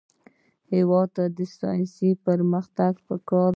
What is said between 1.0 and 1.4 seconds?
ته